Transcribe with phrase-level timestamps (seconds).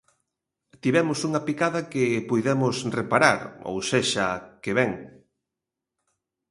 [0.83, 4.25] Tivemos unha picada que puidemos reparar ou sexa
[4.63, 4.91] que ben.